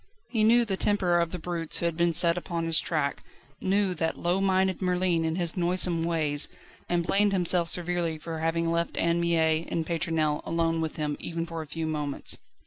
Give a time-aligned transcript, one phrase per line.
[0.29, 3.21] He knew the temper of the brutes who had been set upon his track,
[3.61, 6.47] knew that low minded Merlin and his noisome ways,
[6.89, 11.45] and blamed himself severely for having left Anne Mie and Pétronelle alone with him even
[11.45, 12.39] for a few moments.